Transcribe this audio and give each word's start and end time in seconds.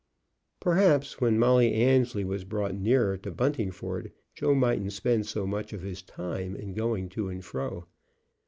Perhaps 0.59 1.21
when 1.21 1.37
Molly 1.37 1.75
Annesley 1.75 2.23
was 2.25 2.43
brought 2.43 2.73
nearer 2.73 3.17
to 3.19 3.29
Buntingford, 3.31 4.11
Joe 4.33 4.55
mightn't 4.55 4.93
spend 4.93 5.27
so 5.27 5.45
much 5.45 5.73
of 5.73 5.83
his 5.83 6.01
time 6.01 6.55
in 6.55 6.73
going 6.73 7.07
to 7.09 7.29
and 7.29 7.45
fro. 7.45 7.85